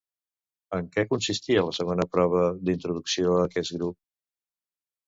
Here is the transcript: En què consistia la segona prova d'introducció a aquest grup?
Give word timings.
En 0.77 0.87
què 0.95 1.03
consistia 1.11 1.65
la 1.67 1.75
segona 1.81 2.09
prova 2.17 2.43
d'introducció 2.65 3.39
a 3.39 3.47
aquest 3.53 3.79
grup? 3.79 4.03